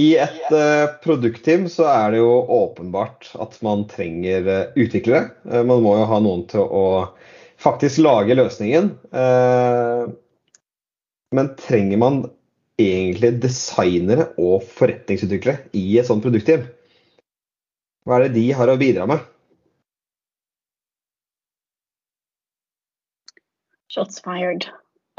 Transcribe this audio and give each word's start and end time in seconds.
I 0.00 0.06
et 0.22 0.52
uh, 0.54 0.86
produktteam 1.02 1.66
så 1.68 1.86
er 1.90 2.14
det 2.14 2.20
jo 2.22 2.32
åpenbart 2.54 3.32
at 3.42 3.56
man 3.64 3.84
trenger 3.90 4.46
uh, 4.46 4.72
utviklere. 4.78 5.32
Uh, 5.44 5.62
man 5.66 5.82
må 5.84 5.96
jo 5.98 6.06
ha 6.08 6.20
noen 6.22 6.44
til 6.50 6.64
å 6.64 6.84
faktisk 7.60 8.00
lage 8.00 8.36
løsningen. 8.38 8.86
men 11.36 11.48
trenger 11.60 11.98
man 12.00 12.22
egentlig 12.80 13.34
designere 13.42 14.30
og 14.40 14.64
forretningsutviklere 14.64 15.68
i 15.76 15.98
et 16.00 16.08
sånt 16.08 16.24
produktteam? 16.24 16.64
Hva 18.08 18.16
er 18.16 18.24
det 18.24 18.38
de 18.38 18.46
har 18.56 18.72
å 18.72 18.78
bidra 18.80 19.04
med? 19.10 19.20
Shots 23.92 24.24
fired. 24.24 24.70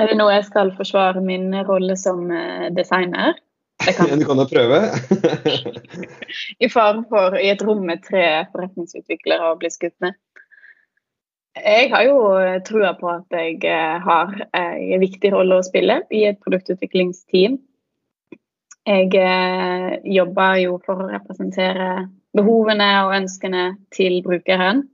Er 0.01 0.09
det 0.09 0.17
nå 0.17 0.25
jeg 0.33 0.49
skal 0.49 0.73
forsvare 0.79 1.21
min 1.21 1.53
rolle 1.69 1.93
som 1.93 2.25
designer? 2.73 3.37
Kan. 3.81 4.11
Du 4.19 4.25
kan 4.25 4.37
jo 4.37 4.47
prøve. 4.49 4.81
I 6.63 6.69
fare 6.69 7.03
for 7.09 7.37
i 7.39 7.49
et 7.49 7.63
rom 7.65 7.85
med 7.87 8.03
tre 8.05 8.25
forretningsutviklere 8.53 9.51
å 9.51 9.57
bli 9.61 9.71
skutt 9.73 9.97
ned. 10.03 10.17
Jeg 11.51 11.89
har 11.91 12.05
jo 12.07 12.19
trua 12.63 12.93
på 12.95 13.09
at 13.11 13.35
jeg 13.35 13.57
eh, 13.67 13.97
har 13.99 14.31
eh, 14.55 14.77
en 14.95 15.01
viktig 15.03 15.33
rolle 15.33 15.57
å 15.59 15.65
spille 15.65 15.99
i 16.13 16.23
et 16.29 16.39
produktutviklingsteam. 16.39 17.57
Jeg 18.87 19.09
eh, 19.19 19.89
jobber 20.15 20.61
jo 20.61 20.77
for 20.85 21.03
å 21.03 21.09
representere 21.11 22.07
behovene 22.37 22.87
og 23.03 23.17
ønskene 23.17 23.65
til 23.91 24.21
brukeren. 24.23 24.85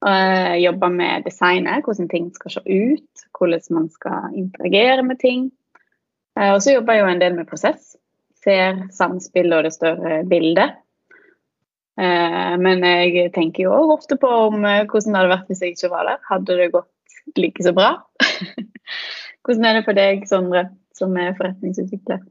Jeg 0.00 0.60
jobber 0.62 0.92
med 0.92 1.26
designet, 1.26 1.84
hvordan 1.84 2.06
ting 2.08 2.30
skal 2.32 2.54
se 2.54 2.60
ut, 2.64 3.24
hvordan 3.36 3.74
man 3.76 3.88
skal 3.92 4.32
interagere 4.32 5.02
med 5.04 5.18
ting. 5.20 5.50
Og 6.40 6.62
så 6.64 6.72
jobber 6.72 6.96
jeg 6.96 7.02
jo 7.02 7.10
en 7.10 7.20
del 7.20 7.36
med 7.36 7.48
prosess 7.50 7.98
ser 8.44 8.86
samspillet 8.94 9.58
og 9.58 9.66
det 9.66 9.74
større 9.74 10.22
bildet. 10.28 10.78
Eh, 12.00 12.56
men 12.62 12.84
jeg 12.86 13.30
tenker 13.34 13.66
jo 13.66 13.76
ofte 13.92 14.16
på 14.20 14.30
om 14.48 14.64
eh, 14.64 14.86
hvordan 14.88 15.12
det 15.12 15.20
hadde 15.20 15.32
vært 15.34 15.52
hvis 15.52 15.62
jeg 15.64 15.76
ikke 15.76 15.92
var 15.92 16.08
der. 16.08 16.20
Hadde 16.30 16.58
det 16.60 16.72
gått 16.74 17.38
like 17.38 17.64
så 17.64 17.74
bra? 17.76 17.94
hvordan 19.44 19.66
er 19.68 19.78
det 19.78 19.86
for 19.88 19.98
deg, 19.98 20.28
Sondre, 20.28 20.68
som 20.96 21.16
er 21.20 21.34
forretningsutvikler? 21.38 22.22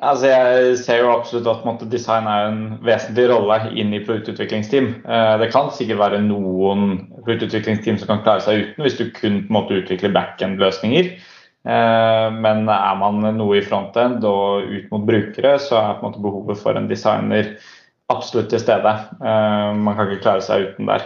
Altså, 0.00 0.30
jeg 0.30 0.76
ser 0.80 1.02
jo 1.02 1.10
absolutt 1.12 1.48
at 1.68 1.82
design 1.92 2.24
er 2.30 2.46
en 2.48 2.60
vesentlig 2.86 3.26
rolle 3.28 3.58
inn 3.76 3.92
i 3.92 4.00
produktutviklingsteam. 4.00 4.86
Eh, 5.04 5.34
det 5.42 5.50
kan 5.52 5.68
sikkert 5.76 6.00
være 6.00 6.22
noen 6.24 6.86
produktutviklingsteam 7.26 7.98
som 8.00 8.14
kan 8.14 8.22
klare 8.24 8.44
seg 8.46 8.62
uten, 8.62 8.86
hvis 8.86 8.96
du 8.96 9.10
kun 9.18 9.42
måte, 9.52 9.82
utvikler 9.82 10.14
backend-løsninger. 10.16 11.12
Eh, 11.60 12.26
men 12.32 12.64
er 12.72 12.94
man 12.96 13.20
noe 13.36 13.58
i 13.58 13.64
frontend 13.64 14.24
og 14.24 14.64
ut 14.64 14.86
mot 14.92 15.04
brukere, 15.08 15.58
så 15.60 15.80
er 15.80 15.98
behovet 16.16 16.60
for 16.60 16.78
en 16.78 16.88
designer 16.88 17.52
absolutt 18.12 18.48
til 18.52 18.62
stede. 18.62 18.94
Eh, 19.20 19.66
man 19.76 19.96
kan 19.96 20.08
ikke 20.08 20.24
klare 20.24 20.44
seg 20.44 20.70
uten 20.70 20.88
der. 20.90 21.04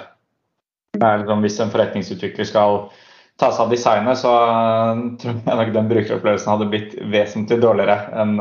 Liksom, 0.95 1.43
hvis 1.43 1.59
en 1.59 1.75
forretningsutvikler 1.75 2.47
skal 2.47 2.85
ta 3.41 3.51
seg 3.51 3.65
av 3.67 3.75
designet, 3.75 4.21
så 4.21 4.33
eh, 4.47 5.03
tror 5.23 5.43
jeg 5.43 5.61
nok 5.61 5.75
den 5.75 5.91
brukeropplevelsen 5.91 6.55
hadde 6.55 6.71
blitt 6.71 6.97
vesentlig 7.11 7.61
dårligere 7.65 7.99
enn 8.23 8.39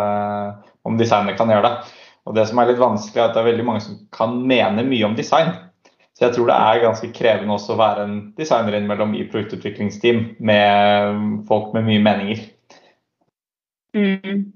om 0.84 0.98
designer 1.00 1.38
kan 1.40 1.50
gjøre 1.50 1.70
det. 1.70 2.00
Og 2.28 2.36
Det 2.38 2.46
som 2.48 2.60
er 2.60 2.70
litt 2.70 2.80
vanskelig, 2.80 3.20
er 3.20 3.30
at 3.30 3.36
det 3.36 3.42
er 3.42 3.50
veldig 3.50 3.66
mange 3.68 3.84
som 3.84 3.96
kan 4.16 4.36
mene 4.48 4.86
mye 4.88 5.08
om 5.08 5.16
design. 5.18 5.50
Så 6.24 6.30
jeg 6.30 6.38
tror 6.38 6.48
det 6.48 6.56
er 6.56 6.78
ganske 6.80 7.08
krevende 7.12 7.52
også 7.52 7.74
å 7.74 7.82
være 7.82 8.04
en 8.08 8.32
designer 8.40 8.78
innimellom 8.78 9.12
i 9.20 9.26
produktutviklingsteam 9.28 10.40
med 10.40 11.44
folk 11.50 11.74
med 11.76 11.84
mye 11.84 12.00
meninger. 12.00 12.40
Mm. 13.92 14.56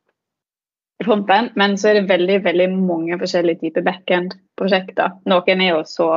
i 1.00 1.06
fronten. 1.06 1.50
Men 1.60 1.76
så 1.80 1.90
er 1.90 2.00
det 2.00 2.10
veldig 2.12 2.38
veldig 2.44 2.68
mange 2.74 3.16
forskjellige 3.20 3.64
typer 3.64 3.86
backend-prosjekter. 3.86 5.16
Noen 5.28 5.64
er 5.64 5.72
jo 5.72 5.82
så 5.88 6.10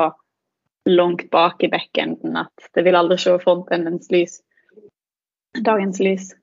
langt 0.86 1.30
bak 1.34 1.64
i 1.66 1.72
backenden 1.72 2.36
at 2.38 2.68
det 2.78 2.84
vil 2.86 3.00
aldri 3.00 3.18
se 3.20 3.34
frontendens 3.42 4.12
lys. 4.14 4.42
Dagens 5.56 6.04
lys. 6.04 6.34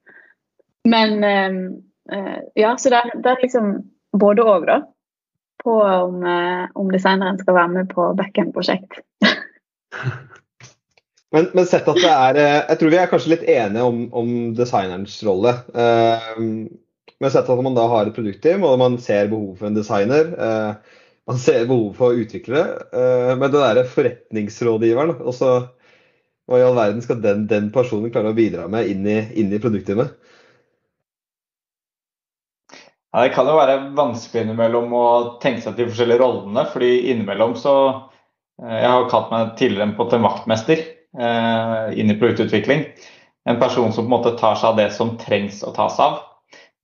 Men 0.89 1.21
eh, 1.29 2.41
ja, 2.59 2.73
så 2.81 2.91
det 2.91 3.05
er 3.21 3.45
liksom 3.45 3.77
både 4.19 4.49
òg, 4.49 4.67
da 4.69 4.81
på 5.63 5.75
om, 5.83 6.23
eh, 6.27 6.69
om 6.79 6.91
designeren 6.93 7.39
skal 7.41 7.57
være 7.57 7.73
med 7.77 7.91
på 7.93 8.09
backend-prosjekt. 8.19 9.01
men, 11.35 11.51
men, 11.55 11.67
sett 11.69 11.89
at 11.89 12.01
det 12.03 12.13
er 12.13 12.41
eh, 12.41 12.63
Jeg 12.73 12.81
tror 12.81 12.95
vi 12.95 13.01
er 13.01 13.11
kanskje 13.11 13.35
litt 13.35 13.45
enige 13.47 13.89
om, 13.89 14.07
om 14.19 14.33
designerens 14.59 15.19
rolle. 15.27 15.55
Uh, 15.75 16.67
men 17.23 17.31
sett 17.31 17.51
at 17.51 17.63
man 17.63 17.79
da 17.79 17.87
har 17.91 18.09
et 18.09 18.17
produktteam 18.17 18.67
og 18.67 18.81
man 18.83 18.99
ser 19.03 19.31
behov 19.31 19.55
for 19.61 19.71
en 19.71 19.79
designer. 19.79 20.35
Uh, 20.35 20.99
man 21.31 21.39
ser 21.39 21.69
behov 21.71 21.93
for 21.95 22.19
utviklere. 22.19 22.83
Men 23.39 23.47
det 23.47 23.55
derre 23.55 23.85
forretningsrådgiveren 23.87 25.21
også, 25.21 25.53
Hva 26.51 26.59
i 26.59 26.65
all 26.67 26.75
verden 26.75 26.99
skal 27.05 27.21
den, 27.23 27.45
den, 27.47 27.69
personen 27.71 28.11
klare 28.11 28.33
å 28.33 28.35
bidra 28.35 28.65
med 28.67 28.91
inn 28.91 29.07
i, 29.07 29.21
inn 29.39 29.55
i 29.55 29.61
produktteamet? 29.63 30.17
Ja, 33.13 33.23
Det 33.23 33.35
kan 33.35 33.49
jo 33.49 33.59
være 33.59 33.79
vanskelig 33.97 34.47
innimellom 34.47 34.93
å 34.97 35.07
tenke 35.43 35.61
seg 35.61 35.77
til 35.77 35.85
de 35.85 35.93
forskjellige 35.93 36.23
rollene. 36.23 36.65
fordi 36.73 36.93
innimellom 37.13 37.55
så 37.61 37.75
eh, 38.63 38.79
Jeg 38.83 38.91
har 38.91 39.09
kalt 39.11 39.31
meg 39.31 39.57
tidligere 39.61 39.91
en, 39.91 39.97
på 39.97 40.09
en 40.09 40.29
vaktmester 40.29 40.79
eh, 40.81 41.93
inn 42.01 42.11
i 42.11 42.19
produktutvikling. 42.19 42.87
En 43.45 43.59
person 43.61 43.93
som 43.93 44.07
på 44.07 44.09
en 44.09 44.17
måte 44.17 44.37
tar 44.39 44.57
seg 44.57 44.71
av 44.73 44.79
det 44.81 44.91
som 44.97 45.17
trengs 45.21 45.63
å 45.67 45.75
tas 45.77 45.99
av. 46.01 46.23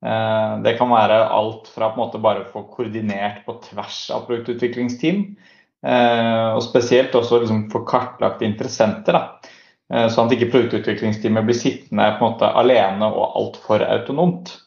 Eh, 0.05 0.59
det 0.67 0.77
kan 0.79 0.93
være 0.93 1.23
alt 1.33 1.71
fra 1.73 1.89
på 1.91 1.99
en 1.99 2.05
måte 2.05 2.23
bare 2.23 2.45
å 2.45 2.51
få 2.53 2.67
koordinert 2.77 3.45
på 3.47 3.57
tvers 3.65 4.05
av 4.15 4.29
produktutviklingsteam, 4.29 5.25
eh, 5.87 6.49
og 6.53 6.63
spesielt 6.63 7.17
også 7.19 7.41
liksom 7.41 7.71
få 7.73 7.87
kartlagt 7.89 8.43
interessenter. 8.43 9.17
da. 9.17 9.55
Eh, 9.91 10.09
sånn 10.13 10.29
at 10.29 10.37
ikke 10.37 10.53
produktutviklingsteamet 10.53 11.49
blir 11.49 11.57
sittende 11.57 12.13
på 12.19 12.25
en 12.25 12.33
måte 12.33 12.53
alene 12.53 13.09
og 13.09 13.37
altfor 13.41 13.83
autonomt. 13.89 14.59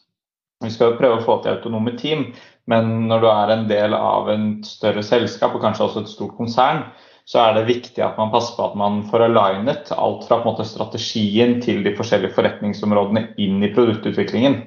Vi 0.62 0.72
skal 0.72 0.92
jo 0.92 0.98
prøve 1.00 1.20
å 1.20 1.24
få 1.24 1.40
til 1.42 1.56
autonome 1.56 1.96
team, 1.98 2.28
men 2.70 3.08
når 3.10 3.22
du 3.22 3.30
er 3.30 3.54
en 3.54 3.64
del 3.70 3.94
av 3.96 4.28
en 4.30 4.46
større 4.66 5.02
selskap 5.06 5.56
og 5.56 5.64
kanskje 5.64 5.88
også 5.88 6.04
et 6.04 6.12
stort 6.12 6.36
konsern, 6.38 6.84
så 7.28 7.38
er 7.42 7.56
det 7.56 7.68
viktig 7.68 8.02
at 8.02 8.18
man 8.18 8.32
passer 8.32 8.56
på 8.56 8.64
at 8.66 8.78
man 8.78 9.02
får 9.10 9.28
alignet 9.28 9.92
alt 9.94 10.26
fra 10.26 10.40
måte, 10.42 10.66
strategien 10.66 11.60
til 11.62 11.82
de 11.86 11.94
forskjellige 11.98 12.34
forretningsområdene 12.36 13.28
inn 13.42 13.62
i 13.62 13.70
produktutviklingen. 13.74 14.58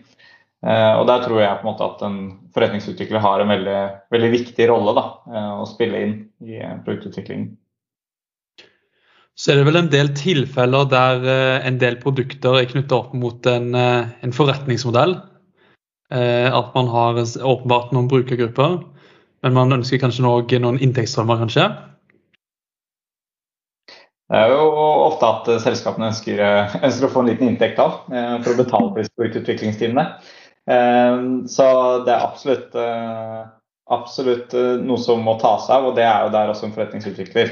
Eh, 0.66 0.94
og 0.96 1.06
Der 1.08 1.26
tror 1.26 1.42
jeg 1.42 1.60
på 1.60 1.68
en 1.68 1.72
måte 1.74 1.90
at 1.90 2.02
en 2.08 2.18
forretningsutvikler 2.56 3.22
har 3.22 3.44
en 3.44 3.52
veldig, 3.52 3.82
veldig 4.16 4.32
viktig 4.34 4.70
rolle 4.72 4.96
da, 4.98 5.06
eh, 5.30 5.52
å 5.62 5.68
spille 5.70 6.02
inn 6.02 6.16
i 6.48 6.58
eh, 6.58 6.80
produktutviklingen. 6.88 7.52
Så 9.36 9.52
er 9.52 9.60
det 9.60 9.68
vel 9.68 9.82
en 9.82 9.92
del 9.92 10.10
tilfeller 10.16 10.88
der 10.88 11.26
en 11.68 11.78
del 11.78 11.98
produkter 12.00 12.56
er 12.56 12.70
knyttet 12.70 12.94
opp 12.96 13.12
mot 13.20 13.50
en, 13.52 13.76
en 13.76 14.32
forretningsmodell 14.32 15.18
at 16.12 16.76
man 16.76 16.88
har 16.92 17.18
åpenbart 17.18 17.90
noen 17.96 18.08
brukergrupper, 18.12 18.76
men 19.46 19.56
man 19.58 19.74
ønsker 19.80 20.02
kanskje 20.02 20.26
noen 20.62 20.78
inntektsstrømmer, 20.82 21.40
kanskje? 21.42 21.66
Det 24.26 24.40
er 24.42 24.56
jo 24.56 24.62
ofte 25.06 25.28
at 25.30 25.50
selskapene 25.62 26.10
ønsker, 26.10 26.40
eh, 26.42 26.78
ønsker 26.88 27.06
å 27.06 27.12
få 27.14 27.22
en 27.22 27.30
liten 27.30 27.52
inntekt 27.52 27.78
av 27.82 28.08
eh, 28.10 28.40
for 28.42 28.56
å 28.56 28.58
betale 28.58 28.90
for 28.90 29.04
disse 29.04 29.44
utviklingsteamene. 29.44 30.08
Så 30.66 31.66
det 32.08 32.10
er 32.10 32.24
absolutt, 32.26 32.72
absolutt 33.94 34.56
noe 34.82 34.98
som 34.98 35.20
må 35.22 35.36
tas 35.38 35.68
av, 35.70 35.86
og 35.86 35.94
det 35.94 36.08
er 36.10 36.24
jo 36.26 36.32
der 36.34 36.50
også 36.50 36.66
en 36.66 36.74
forretningsutvikler 36.74 37.52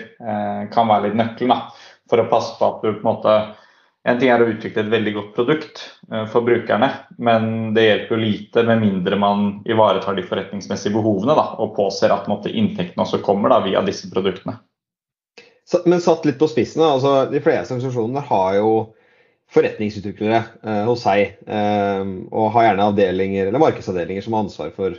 kan 0.73 0.89
være 0.89 1.11
litt 1.11 1.19
nøkkelen 1.19 1.61
for 2.09 2.23
å 2.23 2.25
passe 2.31 2.55
på 2.57 2.71
at 2.71 2.81
du 2.81 2.89
på 2.89 3.03
en 3.03 3.05
måte 3.05 3.35
en 4.03 4.19
ting 4.19 4.31
er 4.33 4.41
å 4.43 4.49
utvikle 4.51 4.83
et 4.83 4.91
veldig 4.91 5.13
godt 5.15 5.29
produkt 5.37 5.83
eh, 6.11 6.25
for 6.31 6.43
brukerne, 6.43 6.89
men 7.23 7.71
det 7.75 7.85
hjelper 7.85 8.15
jo 8.15 8.23
lite 8.23 8.65
med 8.67 8.81
mindre 8.81 9.19
man 9.19 9.45
ivaretar 9.69 10.17
de 10.17 10.25
forretningsmessige 10.27 10.95
behovene 10.97 11.37
da, 11.39 11.53
og 11.63 11.75
påser 11.77 12.11
at 12.11 12.27
måtte, 12.31 12.51
inntektene 12.51 13.05
også 13.05 13.21
kommer 13.23 13.53
da, 13.53 13.61
via 13.63 13.83
disse 13.85 14.11
produktene. 14.11 14.57
Men 15.87 16.03
satt 16.03 16.25
litt 16.27 16.41
på 16.41 16.49
spissen, 16.51 16.83
altså, 16.83 17.23
de 17.31 17.39
fleste 17.41 17.71
organisasjoner 17.71 18.27
har 18.27 18.57
jo 18.59 18.73
forretningsutviklere 19.53 20.39
eh, 20.41 20.83
hos 20.87 21.03
seg. 21.05 21.37
Eh, 21.47 22.01
og 22.33 22.51
har 22.55 22.69
gjerne 22.69 22.89
avdelinger 22.91 23.47
eller 23.47 23.63
markedsavdelinger 23.63 24.25
som 24.25 24.35
har 24.35 24.45
ansvar 24.45 24.73
for, 24.75 24.97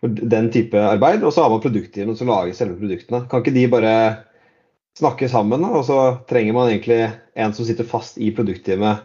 for 0.00 0.22
den 0.34 0.48
type 0.54 0.80
arbeid. 0.80 1.24
Og 1.24 1.34
så 1.34 1.44
har 1.44 1.52
man 1.52 1.62
produktgiverne 1.64 2.16
som 2.18 2.30
lager 2.32 2.56
selve 2.56 2.78
produktene. 2.80 3.24
Kan 3.30 3.44
ikke 3.44 3.56
de 3.56 3.66
bare 3.72 3.94
snakke 4.98 5.28
sammen, 5.28 5.64
og 5.64 5.84
så 5.88 5.98
trenger 6.28 6.54
man 6.56 6.70
egentlig 6.70 7.00
en 7.34 7.54
som 7.54 7.66
sitter 7.66 7.86
fast 7.88 8.18
i 8.22 8.30
produktteamet 8.34 9.02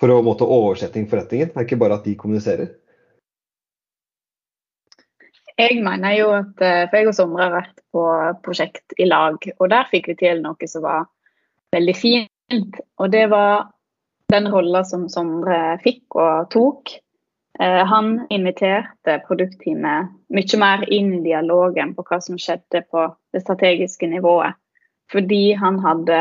for 0.00 0.10
å 0.10 0.22
måtte 0.24 0.48
oversette 0.48 1.04
forretningen? 1.10 1.52
Det 1.52 1.60
er 1.60 1.68
ikke 1.68 1.80
bare 1.80 2.00
at 2.00 2.08
de 2.08 2.16
kommuniserer? 2.18 2.72
Jeg 5.54 5.78
mener 5.86 6.16
jo 6.18 6.30
at 6.34 6.62
eh, 6.66 6.84
For 6.90 6.98
jeg 6.98 7.10
og 7.12 7.14
Sondre 7.14 7.44
har 7.46 7.52
vært 7.54 7.76
på 7.94 8.04
prosjekt 8.42 8.96
i 8.98 9.06
lag, 9.06 9.38
og 9.60 9.70
der 9.70 9.86
fikk 9.90 10.10
vi 10.10 10.16
til 10.24 10.42
noe 10.42 10.70
som 10.70 10.82
var 10.82 11.06
veldig 11.74 11.94
fint. 11.94 12.80
Og 12.98 13.12
det 13.12 13.28
var 13.30 13.68
den 14.32 14.50
rolla 14.50 14.82
som 14.88 15.06
Sondre 15.12 15.76
fikk 15.84 16.18
og 16.18 16.50
tok. 16.54 16.96
Eh, 17.60 17.82
han 17.86 18.16
inviterte 18.34 19.20
produktteamet 19.28 20.10
mye 20.34 20.58
mer 20.58 20.82
inn 20.90 21.12
i 21.20 21.24
dialogen 21.28 21.94
på 21.94 22.02
hva 22.08 22.18
som 22.24 22.40
skjedde 22.40 22.82
på 22.90 23.06
det 23.30 23.44
strategiske 23.44 24.10
nivået. 24.10 24.58
Fordi 25.12 25.52
han 25.60 25.78
hadde 25.84 26.20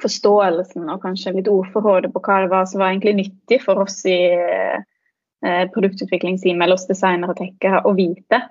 forståelsen 0.00 0.86
og 0.92 1.02
kanskje 1.02 1.34
litt 1.34 1.50
ordforrådet 1.50 2.12
på 2.14 2.22
hva 2.22 2.38
det 2.44 2.52
var 2.52 2.68
som 2.68 2.82
var 2.82 2.92
egentlig 2.92 3.16
nyttig 3.18 3.58
for 3.64 3.82
oss 3.82 3.98
i 4.06 4.18
eh, 4.36 5.64
produktutviklingsteamet 5.74 6.64
eller 6.66 6.78
oss 6.78 6.88
designere 6.90 7.34
og 7.34 7.40
tekkere 7.40 7.82
å 7.88 7.94
vite. 7.98 8.42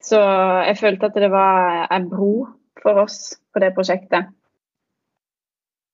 Så 0.00 0.20
jeg 0.68 0.78
følte 0.80 1.10
at 1.10 1.18
det 1.20 1.30
var 1.32 1.86
en 1.92 2.08
bro 2.08 2.34
for 2.80 3.02
oss 3.02 3.34
på 3.52 3.60
det 3.62 3.74
prosjektet. 3.76 4.30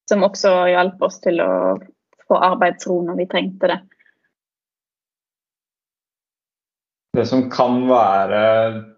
Som 0.07 0.23
også 0.23 0.53
hjalp 0.71 1.01
oss 1.03 1.19
til 1.25 1.41
å 1.43 1.51
få 2.27 2.39
arbeidsro 2.39 3.01
når 3.07 3.23
vi 3.23 3.31
trengte 3.31 3.71
det. 3.73 3.81
Det 7.17 7.25
som 7.29 7.47
kan 7.53 7.83
være 7.89 8.41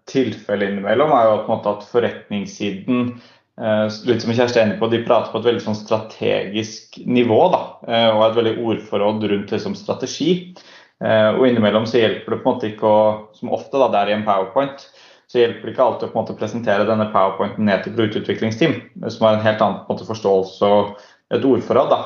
tilfellet 0.09 0.73
innimellom, 0.73 1.11
er 1.15 1.27
jo 1.29 1.35
at, 1.55 1.67
at 1.71 1.85
forretningssiden 1.91 3.13
Eh, 3.59 3.87
litt 4.07 4.23
som 4.23 4.31
Kjersti 4.31 4.59
er 4.61 4.67
enig 4.69 4.77
på, 4.79 4.87
De 4.87 5.01
prater 5.03 5.33
på 5.33 5.41
et 5.41 5.47
veldig 5.49 5.63
sånn 5.65 5.77
strategisk 5.77 6.95
nivå 7.03 7.39
da, 7.51 7.61
eh, 7.91 8.07
og 8.13 8.23
et 8.29 8.37
veldig 8.37 8.55
ordforråd 8.71 9.25
rundt 9.33 9.51
liksom, 9.51 9.75
strategi. 9.75 10.55
Eh, 11.03 11.29
og 11.33 11.43
Innimellom 11.47 11.87
så 11.89 11.99
hjelper 11.99 12.35
det 12.35 12.39
på 12.39 12.47
en 12.47 12.55
måte 12.55 12.69
ikke 12.71 12.87
å, 12.87 13.03
som 13.35 13.51
ofte 13.55 13.75
da, 13.81 13.91
det 13.91 14.01
er 14.01 14.13
i 14.13 14.15
en 14.15 14.25
powerpoint, 14.27 14.87
så 15.29 15.41
hjelper 15.41 15.67
det 15.67 15.75
ikke 15.75 15.85
alltid 15.85 16.07
å 16.07 16.13
på 16.13 16.17
en 16.17 16.23
måte 16.23 16.39
presentere 16.39 16.87
denne 16.87 17.11
powerpointen 17.11 17.67
ned 17.67 17.83
til 17.83 17.97
produktutviklingsteam, 17.97 18.77
som 19.11 19.27
har 19.27 19.37
en 19.37 19.45
helt 19.45 19.61
annen 19.61 19.83
på 19.83 19.91
en 19.91 19.97
måte, 19.97 20.07
forståelse 20.07 20.69
og 20.77 20.95
et 21.35 21.45
ordforråd. 21.45 21.91
Da. 21.91 21.99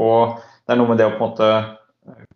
Og 0.00 0.38
Det 0.64 0.72
er 0.72 0.78
noe 0.80 0.88
med 0.88 0.96
det 0.96 1.10
å 1.10 1.12
på 1.12 1.20
en 1.20 1.26
måte 1.26 1.50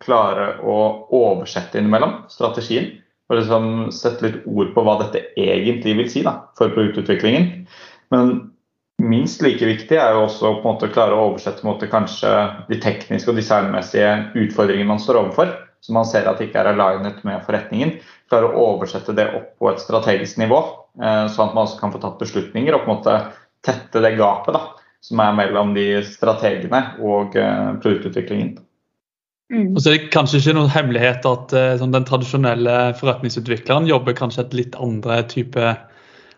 klare 0.03 0.55
å 0.65 0.77
oversette 1.15 1.79
innimellom 1.79 2.23
strategien. 2.31 2.91
Og 3.29 3.37
liksom 3.37 3.65
sette 3.93 4.25
litt 4.25 4.45
ord 4.49 4.71
på 4.73 4.83
hva 4.85 4.95
dette 5.03 5.21
egentlig 5.37 5.93
vil 5.99 6.07
si 6.09 6.23
da, 6.25 6.39
for 6.57 6.73
produktutviklingen. 6.73 7.67
Men 8.09 8.31
minst 9.01 9.43
like 9.45 9.65
viktig 9.69 9.99
er 10.01 10.15
jo 10.15 10.23
også 10.25 10.55
på 10.55 10.63
en 10.63 10.71
måte 10.71 10.89
å 10.89 10.93
klare 10.95 11.13
å 11.13 11.27
oversette 11.27 11.67
måte, 11.67 11.89
kanskje 11.91 12.31
de 12.71 12.79
tekniske 12.81 13.29
og 13.29 13.37
designmessige 13.37 14.15
utfordringene 14.33 14.89
man 14.89 15.01
står 15.03 15.21
overfor, 15.21 15.51
som 15.85 15.99
man 15.99 16.09
ser 16.09 16.25
at 16.27 16.41
ikke 16.41 16.57
er 16.59 16.71
alignet 16.73 17.21
med 17.27 17.45
forretningen. 17.45 17.99
Klare 18.33 18.49
å 18.49 18.65
oversette 18.73 19.13
det 19.15 19.27
opp 19.37 19.51
på 19.61 19.69
et 19.69 19.83
strategisk 19.83 20.41
nivå, 20.41 20.63
eh, 20.97 21.27
sånn 21.29 21.51
at 21.51 21.53
man 21.53 21.67
også 21.67 21.77
kan 21.83 21.93
få 21.93 22.01
tatt 22.01 22.17
beslutninger 22.21 22.73
og 22.73 22.87
på 22.87 22.89
en 22.89 22.97
måte 22.97 23.19
tette 23.65 24.01
det 24.01 24.15
gapet 24.17 24.57
da, 24.57 24.63
som 25.05 25.21
er 25.21 25.37
mellom 25.37 25.75
de 25.77 26.01
strategene 26.07 26.81
og 26.97 27.37
produktutviklingen 27.37 27.79
produktutviklingen. 27.83 28.57
Mm. 29.49 29.73
Og 29.73 29.81
så 29.81 29.89
er 29.89 29.95
det 29.97 30.11
kanskje 30.13 30.43
ikke 30.43 30.53
noen 30.59 30.69
hemmelighet 30.69 31.23
at 31.25 31.53
sånn, 31.81 31.93
den 31.95 32.05
tradisjonelle 32.05 32.75
forretningsutvikleren 32.99 33.87
jobber 33.89 34.13
kanskje 34.17 34.43
et 34.45 34.57
litt 34.59 34.75
andre 34.77 35.23
type 35.31 35.71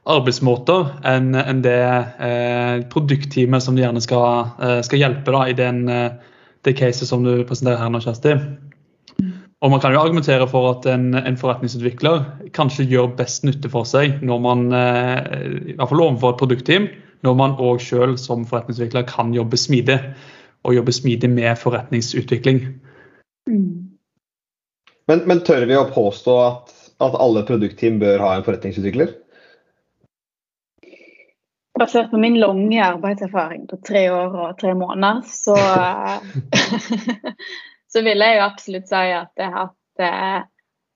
arbeidsmåter 0.09 0.87
enn 1.05 1.35
en 1.37 1.61
det 1.61 1.77
eh, 1.77 2.81
produktteamet 2.89 3.63
som 3.63 3.77
de 3.77 3.83
gjerne 3.83 4.01
skal, 4.01 4.49
eh, 4.57 4.79
skal 4.85 5.01
hjelpe 5.03 5.33
da, 5.33 5.45
i 5.47 5.57
den, 5.57 5.83
eh, 5.89 6.09
det 6.65 6.73
caset 6.77 7.09
som 7.09 7.23
du 7.25 7.43
presenterer 7.45 7.81
her 7.81 7.91
nå, 7.93 8.01
Kjersti. 8.01 8.35
Og 9.61 9.69
Man 9.69 9.79
kan 9.79 9.93
jo 9.93 10.01
argumentere 10.01 10.47
for 10.49 10.71
at 10.71 10.87
en, 10.89 11.13
en, 11.13 11.37
forretningsutvikler 11.37 12.49
kanskje 12.57 12.87
gjør 12.89 13.11
best 13.19 13.43
nytte 13.45 13.69
for 13.69 13.85
seg 13.85 14.23
når 14.25 14.39
man, 14.41 14.63
eh, 14.73 15.19
i 15.69 15.75
hvert 15.75 15.91
fall 15.91 16.01
overfor 16.01 16.33
et 16.33 16.41
produktteam, 16.41 16.87
når 17.21 17.35
man 17.37 17.53
òg 17.61 17.83
selv 17.85 18.17
som 18.17 18.47
forretningsutvikler 18.49 19.05
kan 19.05 19.35
jobbe 19.37 19.57
smidig. 19.57 19.99
Og 20.65 20.75
jobbe 20.75 20.93
smidig 20.93 21.29
med 21.29 21.57
forretningsutvikling. 21.57 22.59
Mm. 23.51 23.98
Men, 25.12 25.25
men, 25.27 25.42
tør 25.44 25.65
vi 25.68 25.75
å 25.75 25.89
påstå 25.92 26.36
at, 26.45 26.71
at 27.03 27.18
alle 27.19 27.44
produktteam 27.48 28.00
bør 28.00 28.24
ha 28.24 28.36
en 28.38 28.45
forretningsutvikler? 28.45 29.12
Basert 31.80 32.12
på 32.12 32.19
min 32.21 32.38
lange 32.39 32.80
arbeidserfaring 32.86 33.65
på 33.68 33.80
tre 33.88 34.06
år 34.13 34.38
og 34.45 34.56
tre 34.62 34.74
måneder, 34.77 35.24
så, 35.27 35.57
så 37.92 38.06
vil 38.06 38.24
jeg 38.24 38.38
jo 38.38 38.45
absolutt 38.45 38.89
si 38.92 39.03
at 39.18 39.42
jeg 39.42 39.50
har 39.50 39.71
hatt 39.71 40.06
eh, 40.06 40.39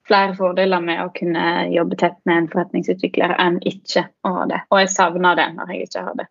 flere 0.05 0.35
fordeler 0.37 0.83
med 0.85 1.01
å 1.01 1.11
kunne 1.15 1.45
jobbe 1.73 1.97
tett 1.99 2.17
med 2.29 2.43
en 2.43 2.49
forretningsutvikler 2.51 3.35
enn 3.41 3.59
ikke 3.65 4.07
å 4.25 4.33
ha 4.37 4.47
det. 4.51 4.61
Og 4.69 4.83
jeg 4.83 4.93
savner 4.93 5.39
det 5.39 5.47
når 5.57 5.73
jeg 5.73 5.87
ikke 5.89 6.07
har 6.07 6.19
det. 6.21 6.27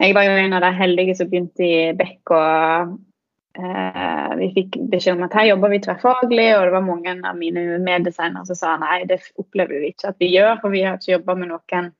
Jeg 0.00 0.16
var 0.16 0.24
jo 0.24 0.36
en 0.40 0.56
av 0.56 0.64
de 0.64 0.72
heldige 0.78 1.14
som 1.16 1.28
begynte 1.28 1.64
i 1.64 1.80
Beck, 1.96 2.20
og 2.32 2.94
eh, 3.58 4.36
vi 4.40 4.50
fikk 4.56 4.76
beskjed 4.92 5.16
om 5.16 5.24
at 5.26 5.36
her 5.38 5.48
jobber 5.50 5.72
vi 5.72 5.80
tverrfaglig, 5.84 6.48
og 6.56 6.66
det 6.66 6.74
var 6.74 6.84
mange 6.86 7.14
av 7.16 7.38
mine 7.38 7.64
meddesignere 7.82 8.46
som 8.48 8.58
sa 8.58 8.76
nei, 8.82 9.02
det 9.10 9.20
opplever 9.40 9.82
vi 9.82 9.94
ikke 9.94 10.12
at 10.12 10.20
vi 10.22 10.30
gjør, 10.34 10.60
for 10.62 10.74
vi 10.74 10.84
har 10.86 10.98
ikke 10.98 11.14
jobba 11.16 11.36
med 11.40 11.52
noen 11.52 11.90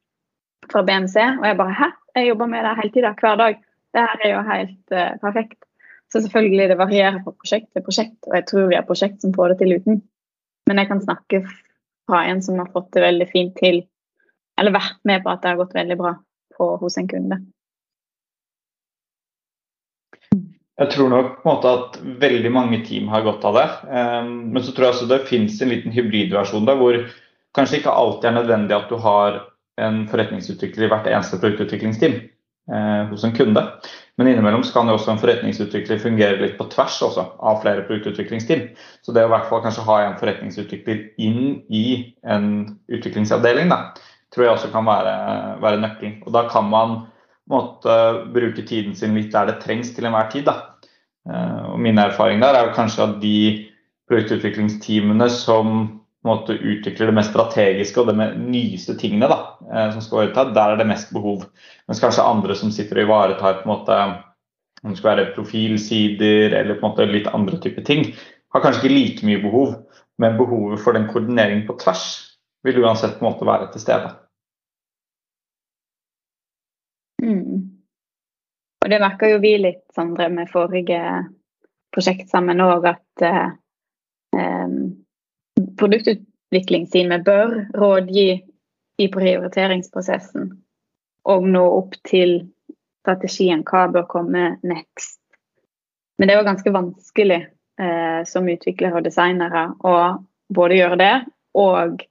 fra 0.70 0.84
BMC. 0.86 1.16
Og 1.40 1.48
jeg 1.48 1.58
bare 1.58 1.76
Hæ? 1.80 1.90
Jeg 2.16 2.28
jobber 2.28 2.46
med 2.50 2.64
det 2.66 2.76
hele 2.80 2.92
tida, 2.94 3.12
hver 3.20 3.36
dag. 3.38 3.58
Det 3.94 4.02
her 4.06 4.22
er 4.24 4.32
jo 4.32 4.40
helt 4.46 4.94
uh, 4.94 5.12
perfekt. 5.22 5.60
Så 6.10 6.20
selvfølgelig 6.24 6.68
det 6.68 6.78
varierer 6.78 7.20
fra 7.22 7.32
prosjekt 7.32 7.68
til 7.72 7.84
prosjekt, 7.86 8.18
og 8.26 8.34
jeg 8.34 8.46
tror 8.48 8.66
vi 8.66 8.78
har 8.78 8.86
prosjekt 8.86 9.22
som 9.22 9.34
får 9.34 9.52
det 9.52 9.58
til 9.60 9.76
uten. 9.78 10.00
Men 10.66 10.82
jeg 10.82 10.88
kan 10.90 11.02
snakke 11.04 11.44
fra 12.10 12.24
en 12.26 12.42
som 12.42 12.58
har 12.58 12.70
fått 12.74 12.90
det 12.96 13.04
veldig 13.04 13.28
fint 13.30 13.54
til, 13.58 13.84
eller 14.58 14.74
vært 14.74 14.98
med 15.06 15.22
på 15.22 15.30
at 15.30 15.42
det 15.42 15.52
har 15.52 15.60
gått 15.60 15.76
veldig 15.78 15.98
bra 16.00 16.16
på, 16.56 16.68
hos 16.82 16.98
en 16.98 17.08
kunde. 17.10 17.38
Jeg 20.80 20.94
tror 20.94 21.10
nok 21.12 21.32
på 21.42 21.44
en 21.44 21.52
måte 21.52 21.70
at 21.76 21.96
veldig 22.22 22.50
mange 22.54 22.78
team 22.86 23.10
har 23.12 23.24
godt 23.26 23.44
av 23.44 23.58
det. 23.58 23.66
Um, 23.92 24.30
men 24.54 24.64
så 24.64 24.72
tror 24.72 24.86
jeg 24.86 24.94
også 24.94 25.08
det 25.10 25.26
finnes 25.28 25.58
en 25.60 25.72
liten 25.74 25.92
hybridversjon 25.92 26.68
der 26.68 26.78
hvor 26.80 26.96
kanskje 27.56 27.80
ikke 27.80 27.92
alltid 27.92 28.30
er 28.30 28.38
nødvendig 28.38 28.76
at 28.76 28.88
du 28.88 28.96
har 29.02 29.42
en 29.80 30.04
forretningsutvikler 30.08 30.86
i 30.86 30.90
hvert 30.92 31.08
eneste 31.08 31.38
produktutviklingsteam 31.40 32.16
eh, 32.20 33.02
hos 33.10 33.24
en 33.24 33.32
kunde. 33.36 33.62
Men 34.20 34.28
innimellom 34.28 34.64
kan 34.72 34.88
jo 34.90 34.96
også 34.98 35.14
en 35.14 35.20
forretningsutvikler 35.22 36.02
fungere 36.02 36.40
litt 36.42 36.58
på 36.58 36.66
tvers 36.72 36.98
også, 37.06 37.24
av 37.40 37.62
flere 37.62 37.86
produktutviklingsteam. 37.88 38.66
Så 39.00 39.14
det 39.16 39.24
å 39.24 39.30
i 39.30 39.32
hvert 39.32 39.48
fall 39.48 39.62
kanskje 39.64 39.86
ha 39.88 39.96
en 40.04 40.18
forretningsutvikler 40.20 41.06
inn 41.22 41.62
i 41.72 41.86
en 42.28 42.50
utviklingsavdeling, 42.92 43.72
da, 43.72 43.94
tror 44.34 44.46
jeg 44.46 44.56
også 44.58 44.72
kan 44.74 44.86
være, 44.88 45.14
være 45.64 45.80
nøkkelen. 45.80 46.20
Og 46.26 46.36
da 46.36 46.44
kan 46.52 46.68
man 46.68 47.00
måtte 47.50 47.94
bruke 48.34 48.64
tiden 48.66 48.94
sin 48.96 49.16
litt 49.18 49.32
der 49.34 49.50
det 49.50 49.60
trengs 49.64 49.92
til 49.94 50.06
enhver 50.06 50.30
tid. 50.32 50.46
Da. 50.48 50.76
Eh, 51.28 51.64
og 51.72 51.80
min 51.82 51.98
erfaring 51.98 52.42
der 52.42 52.56
er 52.56 52.74
kanskje 52.76 53.06
at 53.06 53.18
de 53.22 53.40
produktutviklingsteamene 54.10 55.28
som 55.30 56.00
måte, 56.26 56.56
utvikler 56.58 57.08
det 57.08 57.16
mest 57.16 57.32
strategiske 57.32 58.02
og 58.02 58.10
det 58.10 58.30
nyeste 58.36 58.96
tingene 59.00 59.28
da, 59.30 59.38
eh, 59.70 59.86
som 59.94 60.02
skal 60.04 60.26
ivareta, 60.26 60.50
der 60.54 60.74
er 60.74 60.80
det 60.80 60.88
mest 60.90 61.12
behov. 61.16 61.46
Mens 61.88 62.02
kanskje 62.02 62.26
andre 62.26 62.56
som 62.58 62.72
sitter 62.74 63.00
og 63.00 63.08
ivaretar 63.08 63.60
på 63.60 63.68
en 63.68 63.72
måte, 63.72 64.00
om 64.82 64.92
det 64.92 65.00
skal 65.00 65.16
være 65.16 65.32
profilsider 65.36 66.56
eller 66.56 66.76
på 66.76 66.86
en 66.86 66.90
måte 66.90 67.08
litt 67.08 67.30
andre 67.32 67.60
typer 67.60 67.84
ting, 67.84 68.12
har 68.52 68.64
kanskje 68.64 68.84
ikke 68.84 68.96
like 68.96 69.28
mye 69.28 69.42
behov. 69.42 69.78
Men 70.20 70.36
behovet 70.36 70.82
for 70.84 70.92
den 70.92 71.06
koordineringen 71.08 71.64
på 71.64 71.78
tvers 71.80 72.36
vil 72.66 72.82
uansett 72.82 73.16
på 73.16 73.24
en 73.24 73.30
måte 73.30 73.46
være 73.48 73.70
til 73.72 73.80
stede. 73.80 74.10
Det 78.90 78.98
merka 78.98 79.28
jo 79.30 79.38
vi 79.38 79.54
litt, 79.58 79.84
Sondre, 79.94 80.26
med 80.32 80.50
forrige 80.50 81.00
prosjekt 81.94 82.30
sammen 82.30 82.62
òg, 82.62 82.86
at 82.90 83.24
eh, 83.26 83.52
um, 84.34 84.74
produktutviklingsteamet 85.78 87.22
bør 87.26 87.54
rådgi 87.78 88.30
i 89.00 89.08
prioriteringsprosessen 89.12 90.50
og 91.30 91.46
nå 91.48 91.62
opp 91.76 91.94
til 92.08 92.40
strategien 93.04 93.62
hva 93.66 93.86
bør 93.92 94.08
komme 94.10 94.44
next. 94.66 95.20
Men 96.18 96.28
det 96.28 96.36
jo 96.36 96.46
ganske 96.48 96.72
vanskelig 96.74 97.40
eh, 97.80 98.20
som 98.28 98.48
utviklere 98.48 99.00
og 99.00 99.06
designere 99.06 99.70
å 99.86 99.94
både 100.52 100.80
gjøre 100.80 100.98
det 101.00 101.14
og 101.60 102.02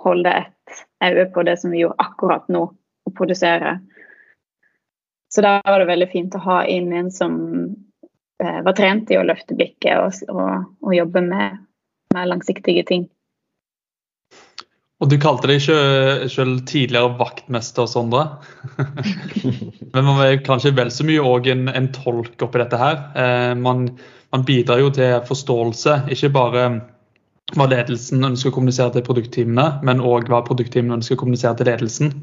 holde 0.00 0.32
et 0.40 0.80
øye 1.04 1.28
på 1.34 1.44
det 1.46 1.58
som 1.60 1.74
vi 1.74 1.84
gjorde 1.84 2.02
akkurat 2.02 2.48
nå, 2.52 2.64
og 3.04 3.14
produsere. 3.16 3.76
Så 5.34 5.42
da 5.42 5.58
var 5.64 5.82
det 5.82 5.90
veldig 5.90 6.06
fint 6.12 6.34
å 6.38 6.44
ha 6.44 6.60
inn 6.70 6.92
en 6.94 7.10
som 7.10 7.34
eh, 8.38 8.60
var 8.62 8.76
trent 8.78 9.10
i 9.10 9.18
å 9.18 9.24
løfte 9.26 9.56
blikket 9.58 9.98
og, 9.98 10.30
og, 10.30 10.68
og 10.86 10.94
jobbe 10.94 11.24
med, 11.26 11.56
med, 12.14 12.28
langsiktige 12.30 12.84
ting. 12.86 13.08
Og 15.02 15.10
du 15.10 15.16
kalte 15.18 15.50
deg 15.50 15.58
selv 15.60 16.62
tidligere 16.70 17.16
vaktmester, 17.18 17.90
Sondre. 17.90 18.22
Men 19.92 20.06
man 20.06 20.22
er 20.22 20.38
kanskje 20.46 20.72
vel 20.78 20.94
så 20.94 21.04
mye 21.04 21.26
òg 21.26 21.50
en, 21.50 21.66
en, 21.66 21.90
tolk 21.92 22.46
oppi 22.46 22.62
dette 22.62 22.78
her. 22.78 23.02
Eh, 23.18 23.52
man, 23.58 23.88
man, 24.30 24.46
bidrar 24.46 24.84
jo 24.84 24.94
til 24.94 25.18
forståelse, 25.26 26.04
ikke 26.14 26.30
bare 26.38 26.66
hva 27.58 27.66
ledelsen 27.68 28.22
ønsker 28.30 28.52
å 28.52 28.54
kommunisere 28.54 28.94
til 28.94 29.04
produktteamene, 29.10 29.82
men 29.84 30.00
òg 30.00 30.30
hva 30.30 30.44
produktteamene 30.46 31.02
ønsker 31.02 31.18
å 31.18 31.24
kommunisere 31.26 31.58
til 31.58 31.74
ledelsen. 31.74 32.14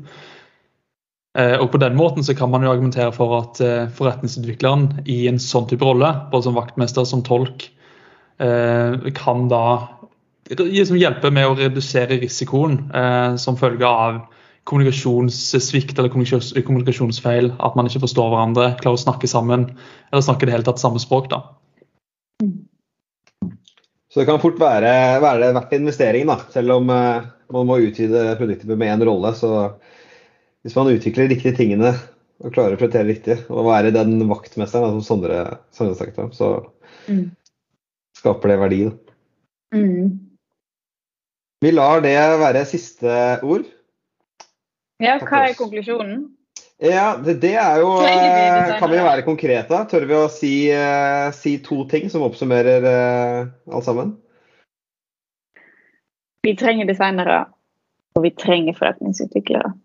Eh, 1.40 1.56
og 1.56 1.70
På 1.72 1.80
den 1.80 1.96
måten 1.96 2.24
så 2.24 2.36
kan 2.36 2.52
man 2.52 2.64
jo 2.66 2.72
argumentere 2.74 3.12
for 3.16 3.38
at 3.40 3.62
eh, 3.64 3.88
forretningsutvikleren 3.96 5.06
i 5.08 5.24
en 5.32 5.40
sånn 5.40 5.70
type 5.70 5.86
rolle, 5.88 6.10
både 6.32 6.50
som 6.50 6.58
vaktmester 6.58 7.08
som 7.08 7.24
tolk, 7.24 7.70
eh, 8.44 8.98
kan 9.16 9.48
da 9.52 9.64
hjelpe 10.52 11.32
med 11.32 11.48
å 11.48 11.56
redusere 11.56 12.18
risikoen 12.20 12.90
som 13.40 13.56
følge 13.56 13.88
av 13.88 14.18
kommunikasjonssvikt 14.68 15.96
eller 15.96 16.12
kommunikasjonsfeil. 16.12 17.54
At 17.64 17.78
man 17.80 17.88
ikke 17.88 18.02
forstår 18.04 18.34
hverandre, 18.34 18.66
klarer 18.82 19.00
å 19.00 19.04
snakke 19.06 19.30
sammen, 19.32 19.70
eller 20.12 20.26
snakke 20.26 20.50
det 20.50 20.58
hele 20.58 20.68
tatt 20.68 20.82
samme 20.82 21.00
språk. 21.00 21.30
da. 21.32 21.40
Så 24.12 24.20
det 24.20 24.28
kan 24.28 24.44
fort 24.44 24.60
være, 24.60 24.92
være 25.24 25.54
verdt 25.56 25.78
investeringen, 25.78 26.34
da. 26.34 26.42
Selv 26.52 26.82
om 26.82 26.92
man 26.92 27.72
må 27.72 27.80
utvide 27.86 28.36
produktet 28.42 28.76
med 28.76 28.92
én 28.92 29.08
rolle. 29.08 29.32
så 29.32 29.72
hvis 30.66 30.76
man 30.78 30.92
utvikler 30.94 31.28
de 31.28 31.36
riktige 31.36 31.58
tingene 31.58 31.94
og 32.42 32.54
klarer 32.56 32.74
å 32.76 32.80
prioritere 32.80 33.10
riktig, 33.10 33.38
og 33.54 33.68
være 33.68 33.94
den 33.94 34.16
vaktmesteren 34.30 34.96
som 34.96 35.04
Sondre, 35.06 35.44
Sondre 35.76 35.98
snakket 35.98 36.22
om, 36.24 36.32
så 36.34 36.50
mm. 37.06 37.28
skaper 38.18 38.54
det 38.54 38.60
verdi. 38.64 38.80
Mm. 39.76 40.08
Vi 41.62 41.74
lar 41.76 42.02
det 42.02 42.18
være 42.42 42.66
siste 42.66 43.12
ord. 43.46 43.68
Ja, 45.02 45.20
hva 45.22 45.44
er 45.48 45.58
konklusjonen? 45.58 46.24
Ja, 46.82 47.14
det, 47.22 47.36
det 47.44 47.54
er 47.62 47.78
jo 47.78 47.92
eh, 48.02 48.72
Kan 48.82 48.90
vi 48.90 48.98
være 49.06 49.22
konkrete? 49.22 49.84
Tør 49.90 50.08
vi 50.10 50.18
å 50.18 50.26
si, 50.34 50.54
uh, 50.74 51.30
si 51.38 51.60
to 51.62 51.84
ting 51.90 52.10
som 52.10 52.26
oppsummerer 52.26 52.88
uh, 52.90 53.52
alt 53.70 53.86
sammen? 53.86 54.16
Vi 56.42 56.56
trenger 56.58 56.90
designere, 56.90 57.44
og 58.18 58.26
vi 58.26 58.34
trenger 58.34 58.74
forretningsutviklere. 58.80 59.76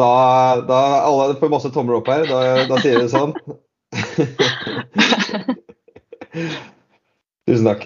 Da, 0.00 0.12
da 0.68 0.80
alle 1.04 1.34
får 1.40 1.50
masse 1.52 1.70
tomler 1.74 1.96
opp 2.00 2.08
her. 2.08 2.22
Da, 2.28 2.38
da 2.68 2.76
sier 2.80 2.94
vi 2.98 3.04
det 3.06 3.12
sånn. 3.12 3.32
Tusen 7.48 7.66
takk. 7.68 7.82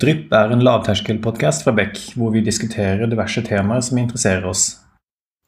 Drypp 0.00 0.32
er 0.32 0.52
en 0.54 0.62
lavterskelpodkast 0.64 1.66
fra 1.66 1.72
Beck, 1.76 1.98
hvor 2.16 2.30
vi 2.32 2.40
diskuterer 2.46 3.10
diverse 3.10 3.42
temaer 3.44 3.82
som 3.84 3.98
interesserer 4.00 4.46
oss. 4.48 4.62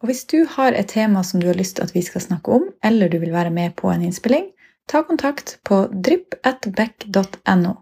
Og 0.02 0.10
Hvis 0.10 0.24
du 0.28 0.42
har 0.56 0.74
et 0.74 0.90
tema 0.90 1.22
som 1.22 1.40
du 1.40 1.46
har 1.46 1.56
lyst 1.56 1.78
til 1.78 1.86
at 1.86 1.94
vi 1.94 2.02
skal 2.02 2.24
snakke 2.24 2.58
om, 2.58 2.64
eller 2.84 3.08
du 3.08 3.18
vil 3.22 3.32
være 3.32 3.54
med 3.54 3.76
på 3.78 3.90
en 3.90 4.02
innspilling, 4.02 4.50
ta 4.90 5.02
kontakt 5.06 5.58
på 5.64 5.86
drypp.beck.no. 5.94 7.72